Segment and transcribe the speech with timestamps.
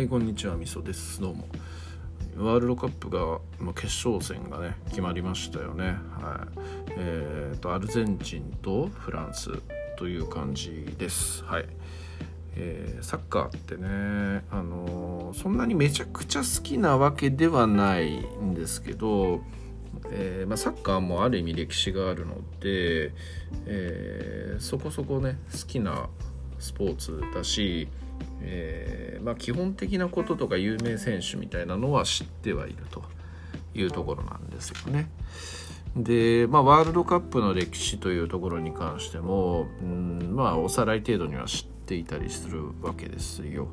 [0.00, 0.56] はいこんにちは。
[0.56, 1.20] みそです。
[1.20, 1.46] どうも。
[2.34, 5.88] ワールドカップがま決勝戦がね決まりましたよね。
[6.18, 6.92] はい。
[6.96, 9.50] えー、とアルゼンチンとフランス
[9.98, 11.44] という感じです。
[11.44, 11.66] はい。
[12.56, 19.42] えーサッカーってね、あのーそんなにめちゃくちゃ好きなわけではないんですけど、
[20.10, 23.12] えーまあ、サッカーもある意味歴史があるので、
[23.66, 26.08] えそこそこね好きな
[26.58, 27.86] スポーツだし、
[28.42, 33.04] えーまあ、基本的なこととか有名選手みたいなのは知ってはいると
[33.74, 35.10] いうところなんですよね。
[35.96, 43.68] で、まあ、ワールドカップの歴史というところに関しても、うん、まあおさらい程度には知っていたりするわけですよ。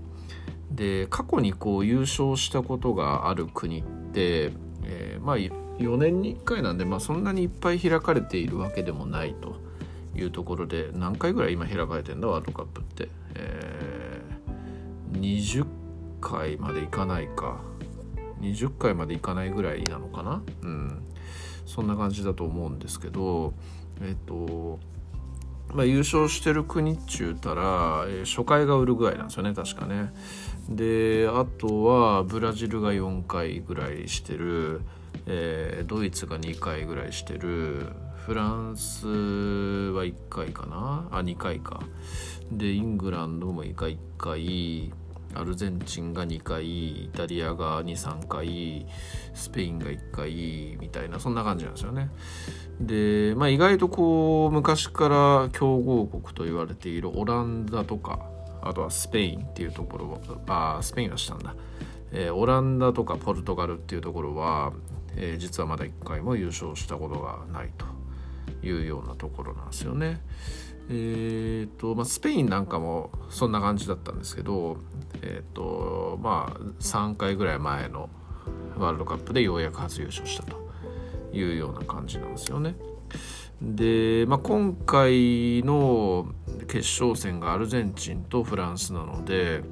[0.72, 4.52] で過去にこう優勝したことがある国って、
[4.84, 5.38] えーまあ
[5.78, 9.56] 4年に1回なんで、まあ、そんなにいっぱい開かれているわけでもないと
[10.16, 13.87] いうところで何回ぐらい今開かれてんだワールドカップって、え
[15.14, 15.66] 20
[16.22, 17.62] 回までいかないか。
[18.42, 20.44] 20回までいかないぐらいなのかな？
[20.62, 21.04] うん。
[21.66, 23.54] そんな感じだと思うんですけど
[24.02, 24.80] えっ、と
[25.74, 30.14] まあ、優勝してる国っちゅうたら、えー初回がウルグアイなんですよね確かね。
[30.70, 34.82] であとはブラジルが4回ぐらいしてる、
[35.26, 37.88] えードイツが2回ぐらいしてる
[38.28, 41.08] フランスは1回かな？
[41.12, 41.80] あ2回か。
[42.52, 44.94] でイングランドも1回1回。
[45.34, 48.86] アルゼンチンが2回イタリアが23回
[49.34, 51.22] スペインが1回みたいな。
[51.22, 52.10] そんな感じなんですよね。
[52.82, 58.26] で、まあ、意外とこう昔から強豪国と言われているオランダとか
[58.62, 61.56] あとはスペインっていうところはあスペインはしたんだ、
[62.12, 64.74] えーオランダとかポルトガルっていうところは、
[65.16, 67.97] え実はまだ1回も優勝したことがないと。
[68.64, 70.22] いうようなところなんですよね。
[70.90, 74.78] えーとまあ、スペインなんかもそんな感じだったんですけど、
[75.22, 78.10] えーとまあ、3回ぐらい前の
[78.78, 80.58] ワールドカップでようやく初優勝したと
[81.34, 82.76] いうような感じなんですよね。
[83.62, 86.28] で、まあ、今回の
[86.68, 89.64] 決勝戦がアルゼンチンとフランスなので、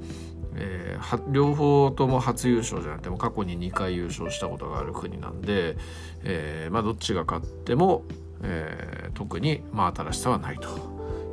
[0.54, 5.76] えーは両方とも初優勝じゃなくても過去に2回優勝したことがある国なんで、
[6.24, 8.04] えーまあ、どっちが勝っても、
[8.46, 10.68] えー特に、まあ、新しさはないと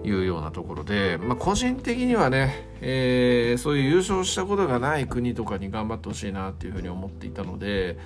[0.05, 7.97] いうようなところで、まあ、個人的にはね、えーそういう優勝したことがない国とかに頑張ってほしいなっていうふうに思っていたので、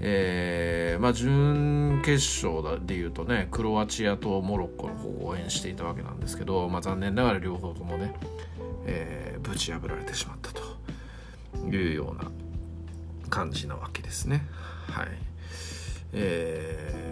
[0.00, 8.14] えーまあ、準決勝でいうとねクロアチアとモロッコの方を応援していたわけなんですけど、まあ、残念ながら両方ともね、
[8.86, 10.62] えーぶち破られてしまったと
[11.70, 12.30] いうような
[13.30, 14.46] 感じなわけですね。
[14.90, 15.08] はい
[16.12, 17.07] えー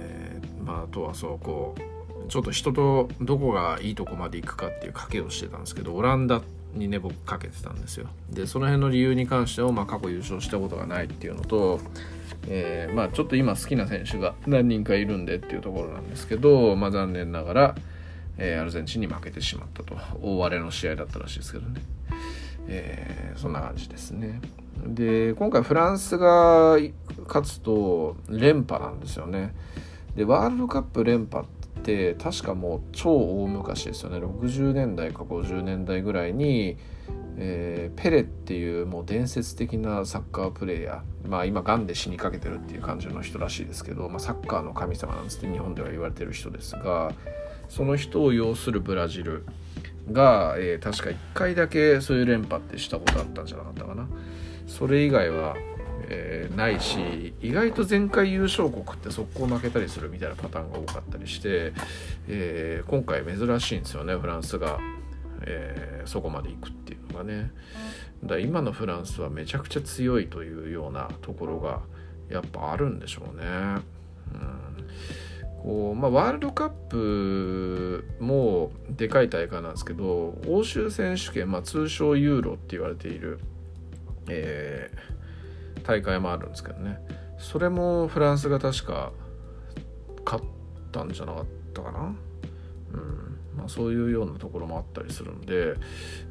[0.66, 6.42] まあ、あとはそうこうちょっと人とどこがいいとこまで行くかっていう賭けをしてたんですけどオランダ
[6.74, 8.08] にね僕かけてたんですよ。
[8.30, 11.80] でその辺の理由に関しては、まあ、過去優勝したことがないっていうのと、
[12.48, 17.74] えーまあ、ちょっと今好きな選手が何人かいるんでっていうところなんですけど、まあ、残念ながら、
[18.38, 19.96] えーアルゼンチンに負けてしまったと。
[20.20, 21.80] 大荒れの試合だったらしいですけどね、
[22.68, 24.40] えーそんな感じですね。
[24.84, 26.76] で今回フランスが
[27.26, 29.54] 勝つと連覇なんですよね。
[30.16, 34.18] でワールドカップ連覇って確かもう超大昔ですよね。
[34.18, 36.76] 60年代か50年代ぐらいに、
[37.36, 47.12] えーペレっていうもう伝説的なサッカープレーヤーまあ今がんで死にかけてるっていう感じの人らしいですけど、まあ、サッカーの神様なんつって日本では言われてる人ですが
[47.68, 49.46] その人を擁するブラジル
[50.12, 54.06] が、えー確か1回だけそういう連覇ってしたことあったんじゃなかったかな。
[54.66, 55.54] それ以外は、
[56.08, 61.72] えーないし意外と前回優勝国って速攻負けたりするみたいなパターンが多かったりして、
[62.28, 64.78] えー今回珍しいんですよねフランスが、
[65.42, 67.50] えーそこまで行くっていうのがね。
[68.22, 71.80] だから今のフランスはめちゃくちゃ強いというようなところが
[72.28, 73.44] やっぱあるんでしょうね。
[74.32, 74.76] うん。
[75.62, 83.40] こうまあ、ワールドカップもでかい大会なんですけど欧州選手権、まあ、通称ユーロって言われている、
[84.28, 85.15] えー
[85.86, 86.98] 大会もあるんですけどね。
[87.38, 89.12] それもフランスが確か
[90.24, 90.44] 勝っ
[90.90, 91.44] たんじゃなかっ
[91.74, 93.38] たかな、うん。
[93.56, 95.74] まあ、そういうようなところもあったりするんで、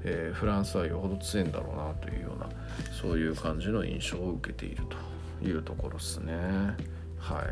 [0.03, 2.49] えーフランスはよほど強いんだろうなというような
[2.91, 4.83] そういう感じの印象を受けている
[5.41, 6.33] というところですね。
[7.17, 7.45] はい。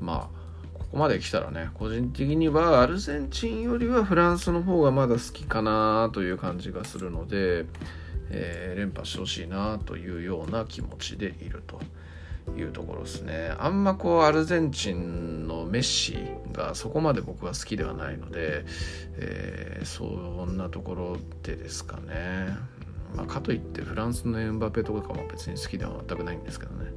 [0.00, 0.44] まあ
[0.74, 7.66] ここまで来たらね個人的にはアルゼンチンよりはフランスの方がまだ好きかなという感じがするので、
[8.30, 11.80] えー連覇してほしいなというような気持ちでいると
[12.58, 13.54] いうところですね。
[13.58, 16.18] あんまこうアルゼンチンのメッシ
[16.52, 18.64] がそこまで僕は好きではないので、
[19.16, 22.56] えーそんなところでですかね。
[23.14, 26.90] まあ、かといってフランスのエンバペとかも別に好きでは全くないんですけどね。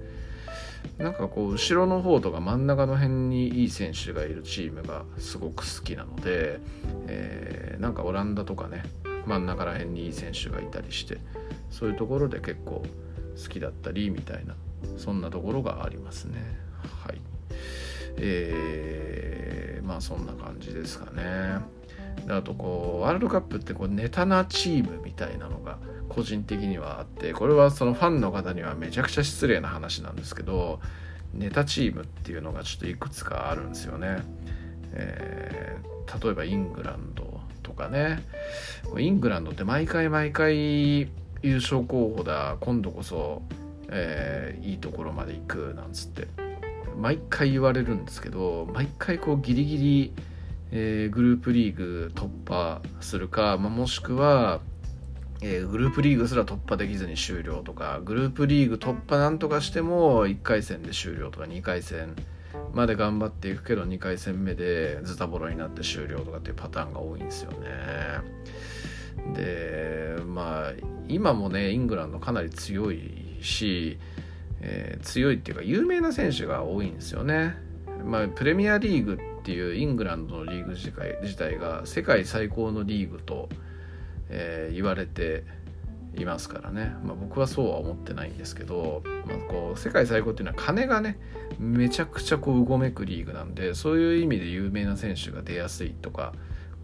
[0.97, 6.59] なんかこう後ろの方とか真ん中の辺にいい選手がいるチームがすごく好きなので、
[7.07, 8.83] えー、なんかオランダとかね
[9.27, 11.17] 真ん中ら辺にいい選手がいたりして
[11.69, 12.83] そういうところで結構
[13.41, 14.55] 好きだったりみたいな
[14.97, 16.39] そんなところがありますね。
[17.03, 17.21] はい。
[18.17, 21.59] えー、まあそんな感じですかね。
[22.25, 25.77] であとこうワールドカップってこうネタなチームみたいなのが
[26.09, 30.79] 個人的にはあってこれはそのファンの方にはめちゃくちゃ失礼な話なんですけど
[31.33, 34.23] ネタチームっていうのがちょっといくつかあるんですよね。
[34.93, 37.26] えー、例えばイングランド
[37.77, 38.19] かね。
[38.97, 40.99] イングランドって毎回毎回
[41.41, 42.57] 優勝候補だ。
[42.59, 43.41] 今度こそ、
[43.89, 46.27] えー、いいところまで行くなんつって。
[46.97, 50.13] 毎回言われるんですけど毎回こうギリギリ、
[50.71, 54.61] えー、グループリーグ突破するか、まあ、もしくは
[55.41, 62.15] えー、グループリーグすら突破できずに終了とかグループリーグ突破なんとかしても1回戦で終了とか2回戦
[62.73, 67.67] まで頑張っていくけど2回戦目でズタボロになって終了とかっていうパターンが多いんですよね。
[69.33, 70.73] でまあ
[71.07, 73.97] 今もねイングランドかなり強いし、
[74.61, 77.55] えー、強いっていうか有名な選手が多いんですよね。
[78.03, 83.49] まあ、プレミアリーグっていうイングランドのリーグ自体が世界最高のリーグと
[84.29, 85.43] えー、言われて
[86.19, 91.19] いますからね、まあ、僕はそうは思ってないんですけど、まあ、こう世界最高っていうのは金がね
[91.59, 96.33] めちゃくちゃこううごめくリーグなんでそういう意味で有名な選手が出やすいとか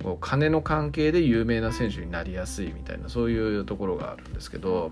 [0.01, 4.91] こう金の関係で有名な選手になりやすいみたいなそういうところがあるんですけど、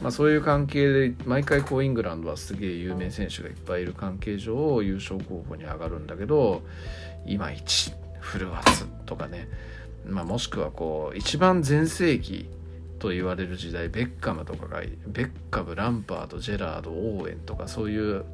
[0.00, 6.62] まあ、そういう関係で毎回こうイングランドはすげえ有名選手がいっぱいいる関係上優勝候補に上がるんだけど
[7.26, 9.48] いまいちフルワツとかね
[10.08, 12.48] まあ、もしくはこう一番全盛期
[12.98, 18.24] と言われる時代ベッカムとかがベッカムランパードジェラードオーエンとかそういう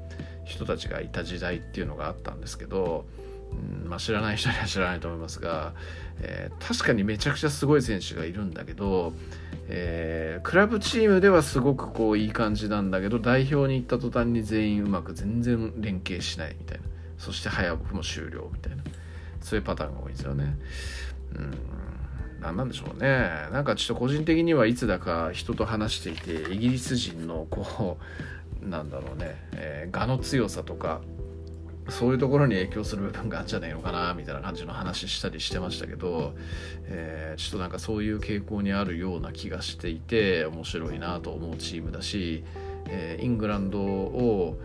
[0.45, 3.05] 人たちがいた時代っていうのがあったんですけど、
[3.53, 5.75] うんまあ、知らない人には知らないと思いますが、
[6.21, 9.13] えー、確かにめちゃくちゃすごい選手がいるんだけど、
[9.69, 16.85] えー、クラブチームではすごくこういい感じなんだけど代表に行った途端に全員うまく全然連携しないみたいな。
[17.19, 18.83] そして早くも終了みたいな。
[19.41, 20.57] そういうパターンが多いんですよね。
[21.37, 21.51] うん。
[22.43, 23.31] 何なんでしょうね。
[23.53, 27.99] なんかちょっと個人的にはいつだか人と話していてイギリス人のこ
[28.63, 31.01] うなんだろうね、えー、の強さとか
[31.89, 36.35] そういうところに影響する部分があるんじゃないのかなみたいな感じの話したりしてましたけど、
[36.87, 42.45] えー、ちょっとなんかそういう傾向にあるような気がしていて面白いなと思うチームだし、
[42.89, 44.59] えー、イングランドを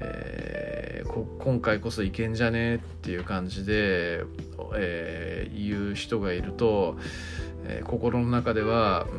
[0.00, 2.76] えー、今回こそいけんじゃね？
[2.76, 4.22] っていう感じで、
[4.76, 6.96] えー、言う人がいると、
[7.64, 9.14] えー、心の中では、う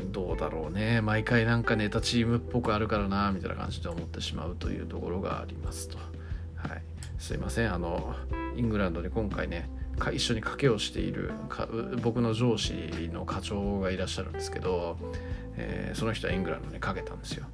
[0.00, 5.98] ん、どうだろうね毎回なんかネタチームっぽくあるからなみたいな感じで思ってしまうというところがありますと。
[6.56, 6.82] はい、
[7.18, 8.14] すいませんあの
[8.56, 9.68] イングランドで今回ね
[10.12, 11.32] 一緒に賭けをしている
[12.02, 12.72] 僕の上司
[13.12, 14.96] の課長がいらっしゃるんですけど、
[15.56, 17.46] えー、その人はイングランドにかけたんですよ。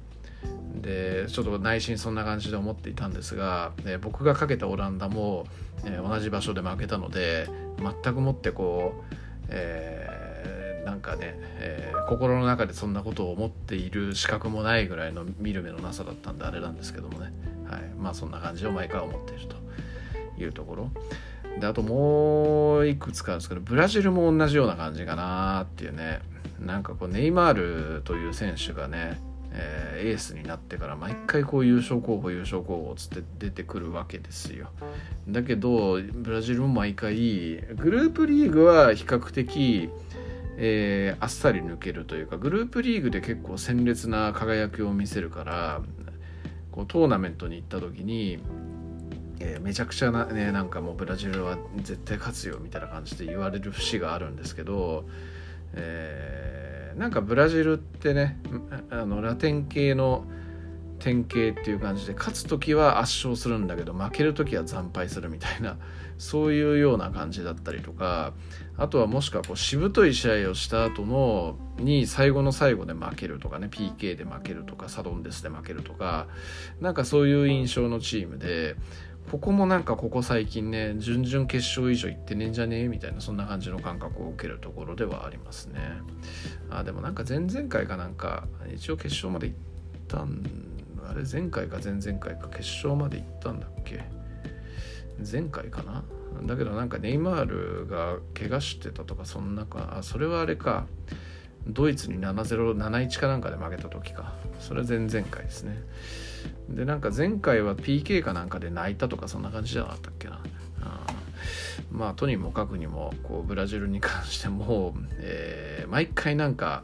[0.81, 5.45] でちょっと内心そんな感じで思っていたんですが、え、僕がかけたオランダも、
[5.85, 7.47] え、同じ場所で負けたので
[7.77, 9.15] 全くもってこう、
[9.49, 17.31] えー、なんかね、えー、心の中でそんなことを思っている資格もないぐらいの見る目のなさだったんであれなんですけどもね、
[17.69, 19.61] はい、まあそんな感じを毎回思っていると。
[20.43, 20.89] いうところ。
[21.59, 26.19] であともういくつかあるんですけどブラジルも同じような感じかなっていうね。
[26.59, 29.19] なんかこうネイマールという選手がね
[29.53, 34.69] えー、エースになってから毎回こう優勝候補優勝候補つって出てくるわけですよ。
[35.27, 39.89] だけどブラジルも毎回グループリーグは比較的、
[40.57, 45.81] えー、あっさり抜けるというかグループリーグで結構鮮烈な輝きを見せるから
[46.71, 48.39] こうトーナメントに行った時に
[49.43, 55.05] え、めちゃくちゃな,、ね、なんかもうブラジルは絶対勝つよみたいな感じで言われる節があるんですけど、
[55.73, 56.60] え
[56.95, 58.39] なんかブラジルってね
[58.89, 60.25] あのラテン系の
[60.99, 65.77] 典型っていう感じで勝つ時は圧勝するんだけど負ける時は惨敗するみたいな
[66.19, 68.33] そういうような感じだったりとか
[68.77, 76.27] あとはもしくはこうしぶとい試合をした後のに最後の最後で負けるとかね PK で負けるとかサドンデスで負けるとか
[76.79, 78.75] なんかそういう印象のチームで
[79.29, 85.79] ここもなんかここ最近ね準々決勝以上行ってねえんじゃねえみたいなそんな感じの感覚を受けるところではありますね。
[86.69, 89.57] あでもなんか前々回かなんか一応決勝まで行っ
[90.07, 90.43] たん
[91.09, 94.03] あれ前回か前々回か決勝まで行ったんだっけ？
[95.31, 96.03] 前回かな？
[96.45, 100.87] だけどなんかネイマールが怪我してたとかそんなかあそれはあれか。
[101.67, 104.33] ドイツに7-071かなんかで負けた時か。
[104.59, 105.83] それは前々回ですね。
[106.69, 110.41] でなんか前回は PK かなんかで泣いたとかそんな感じじゃなかったっけな。
[111.91, 111.97] うん。
[111.97, 116.83] まあとにもかくにもこうブラジルに関しても、えー、毎回なんか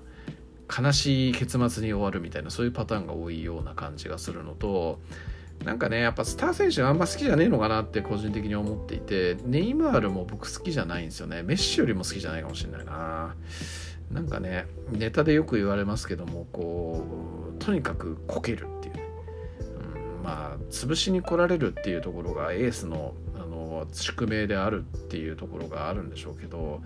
[0.67, 4.99] 悲しい結末に終わるみたいなそういうパターンが多いような感じがするのと
[5.63, 11.41] なんかねやっぱスター選手あんま好きじゃねえのかなって個人的に思っていてネイマールも僕好きじゃないんですよね。
[11.41, 13.35] メッシよりも好きじゃないかもしれないな。
[14.11, 17.03] なんかねネタでよく言われますけどもこ
[17.55, 18.67] うとにかくこける、
[20.27, 26.81] まあ潰しに来られるっていうところがエースのあの宿命であるっていうところがあるんでしょうけど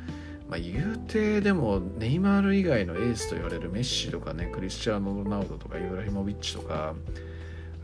[0.50, 6.94] まあ、言うてでもネイマール以外のエースと言われるメッシとかねクリスチャーノ・ロナウドとかユーラヒモビッチとか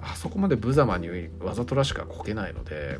[0.01, 1.07] あそこまで無様に
[1.39, 2.99] わざとらしくはこけないので、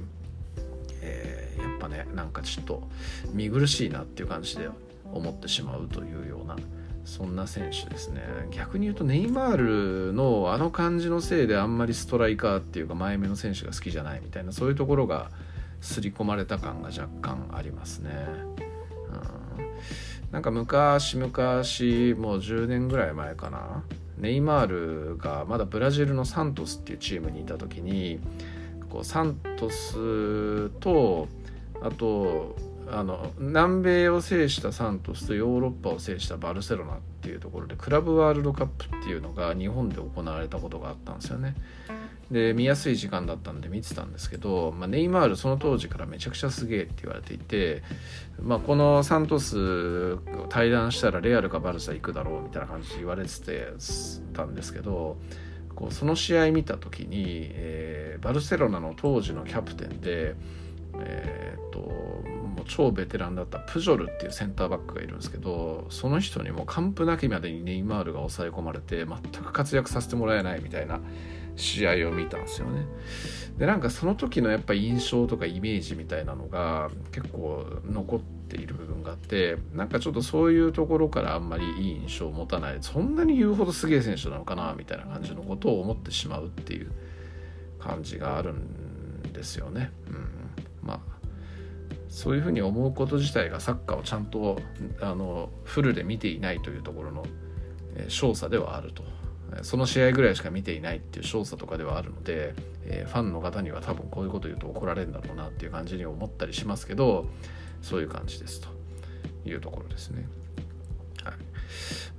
[1.02, 2.88] えー、やっぱねなんかちょっと
[3.34, 4.70] 見苦しいなっていう感じで
[5.12, 6.56] 思ってしまうというような
[7.08, 8.22] そんな選手ですね。
[8.52, 15.32] 逆に言うとネイマールのあの感じのせいであんまりストライカーっていうか前目の選手が好きじゃないみたいなそういうところが
[15.80, 18.12] 刷り込まれた感が若干ありますね。
[19.58, 21.34] うん、なんか昔々もう
[22.40, 23.84] 10年ぐらい前かな。
[24.18, 24.68] ネイマー
[25.14, 28.20] ルがまだブラジルのサントスっていうチームにいた時に
[28.90, 31.30] こうサントスと
[31.82, 32.58] あと
[32.89, 41.56] あの南米を制したサントスとヨーロッパを制したバルセロナっていうところでクラブワールドカップっていうのが日本で行われたことがあったんですよね。
[42.32, 47.84] で見やすい時間だったんで見てたんですけど、まあ、ネイマールその当時からめちゃくちゃすげえって言われていて、
[48.41, 50.17] まあ、このサントス
[50.50, 53.32] 対談したらレアルかバルサ行くだろうみたいな感じで言われて
[54.34, 55.17] たんですけど
[55.74, 60.36] こうその試合見た時に、えー、バルセロナの当時のキャプテンで、
[61.00, 61.79] えー、っと
[62.68, 71.00] 超ベテランだったプジョルっていうセンターバックがいるんですけどその人にも完膚なきまでにネイマールが抑え込まれて全く活躍させてもらえないみたいな。
[71.58, 72.86] 試合を見たんですよね。
[73.58, 86.92] でなんかその時のやっぱ印象とかイメージみたいなのが結構残っている部分があってなんかちょっとそういうところからあんまりいい印象を持たないそんなに言うほどすげえ選手なのかなみたいな感じのことを思ってしまうっていう
[87.80, 89.92] 感じがあるんですよね。
[90.08, 91.17] うん、まあ
[92.10, 94.60] そういうふうに思うこと自体がサッカーをちゃんと
[95.02, 97.26] あのフルで見ていないというところの
[98.08, 99.04] 少佐ではあると
[99.64, 102.54] その試合ぐらいしか見ていないっていう少佐とかではあるので、
[102.86, 107.28] えー、ファンの方には多分こういうこと言うと怒られるんだろうなっていう感じに思ったりしますけど
[107.82, 108.68] そういう感じですと
[109.46, 110.28] いうところですね。
[111.24, 111.34] はい、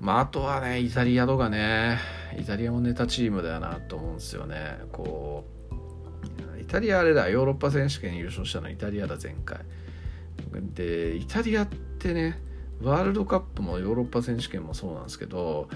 [0.00, 1.98] まああとはねイタリアとかね
[2.38, 4.78] イタリアもネタチームだよなと思うんですよね。
[4.92, 5.57] こう
[6.68, 9.58] タリアあれだヨーロッパ選手権優勝したのはイタリアだ前回。
[10.74, 12.40] でイタリアってね
[12.80, 15.68] ワールドカップもヨーロッパ選手権もそうなんですけど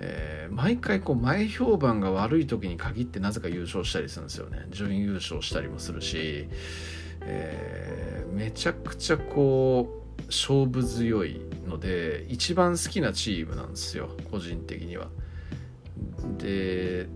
[0.00, 6.48] えー、毎回こう前評判が悪い時に限ってなぜか優勝したりするんですよね準優勝したりもするし、
[7.22, 15.08] えー、めちゃくちゃこう勝負強いので一番好きなチームなんですよ個人的には。
[16.38, 17.08] で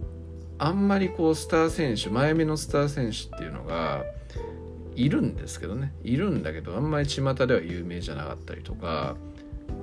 [0.62, 4.04] あんまりこうスター選手前目のスター選手っていうのが
[4.94, 9.16] いるんですけどねいるんだけどあんまり巷では有名じゃなかったりとか、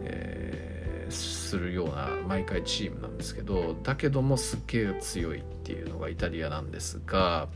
[0.04, 0.80] えー
[1.12, 7.48] するような毎回チームなんですけどだけどもすっげえ強いっていうのがイタリアなんですが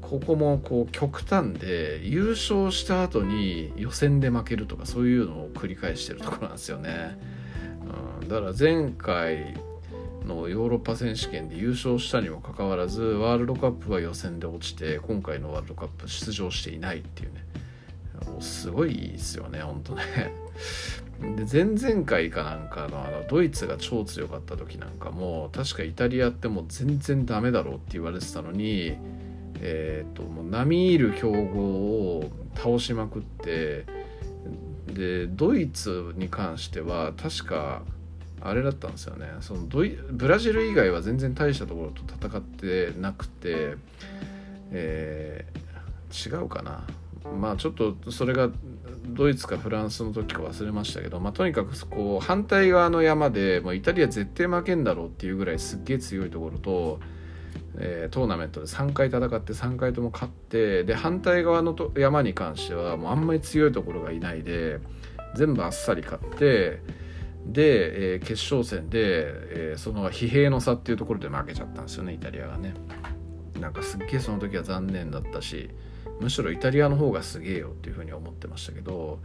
[0.00, 7.18] ここもこう極端で優勝した後に予選で負けるとかそういうのを繰り返してるところなんですよね。
[8.20, 9.54] うん、だから前回
[10.28, 17.48] のヨーロッパ選手権で優勝したにもかかわらずワールドカップは予選で落ちて今回のワールドカップ出場していないっていうね。
[18.40, 20.04] すごいですよね本当ね。
[21.36, 28.94] で前々回かなんかのあのドイツが超強かった時なんかも確かイタリアってもう全然ダメだろうって言われてたのに
[29.60, 31.60] えっ、ー、ともう並みいる強豪
[32.18, 33.84] を倒しまくって
[34.86, 37.82] でドイツに関しては確か
[38.40, 39.26] あれだったんですよね。
[39.40, 43.76] そのドイブラジル以外は全然大したところと戦ってなくて、
[44.70, 46.86] えー、違うかな。
[47.38, 48.50] まあちょっとそれが
[49.08, 57.00] ドイツかフランスの時か忘れましたけど、まあ、とにかくこう反対側の山でもうイタリア絶対負けんだろうっていうぐらいすっげえ強いところと、
[57.78, 64.78] えー、トーナメントで3回戦って3回とも勝ってで反対側のと山に関してはもうあんまり強いところがいないで
[65.34, 66.80] 全部あっさり勝って
[67.52, 72.74] で、えー、決勝戦で、えー、その疲弊の差っていうところで負けちゃったんですよねイタリアがね。
[73.58, 75.68] なんかすっげえその時は残念だったし
[76.20, 79.18] むしろイタリアの方がすげえよっていうふうに思ってましたけど、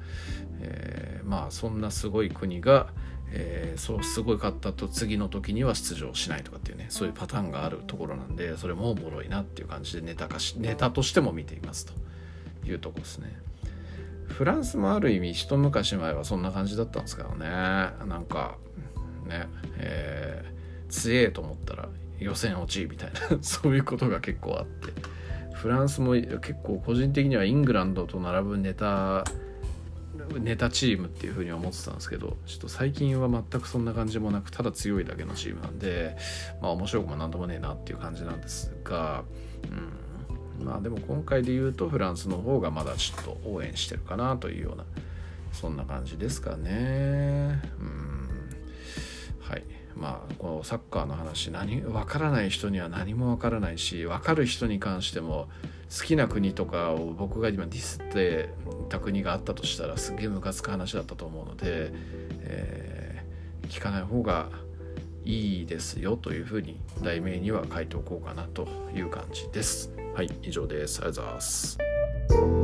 [0.60, 2.88] えー、まあそんなすごい国が、
[3.32, 11.94] えー、そうすごい勝ったと次の時には出場しないとかっていうねそういうパターンがあるところなんでそれもおもろいなっていう感じでネタ化しネタとしても見ていますと
[12.66, 13.36] いうとこですね。
[14.28, 17.48] フランスもある意味一昔前はそんな感じだったんですけどね。
[17.48, 18.58] なんか
[19.28, 21.90] ねえー、強えと思ったら
[22.20, 25.14] 予選落ちみたいな そういうことが結構あって。
[25.54, 29.24] フランスも結構個人的にはイングランドと並ぶネタ
[30.40, 36.18] ネタチームっていう風に思ってたんですけどちょっと最近は全くそんな感じもなくただ強いだけのチームなんで
[36.62, 39.24] まあ面白くも何ともねえなっていう感じなんですが、
[39.72, 40.03] うん、
[40.62, 44.86] まあでも今回で言うとフランスの方がまだちょっと応援してるかなというような
[45.52, 47.62] そんな感じですかね。
[47.80, 48.30] うん。
[49.40, 49.64] はい。
[49.96, 55.48] まあこのサッカーの話何分からない人には何も分からないし分かる人に関しても
[55.96, 58.50] 好きな国とかを僕が今ディスって
[58.90, 61.92] た国があったとしたらすげえムカつく話だったと思うので、
[62.42, 64.50] えー、聞かない方が
[65.24, 70.03] いいですよというふうに題名には書いておこうかなという感じです。
[70.14, 71.00] はい以上です。
[71.02, 72.63] ありがとうございます。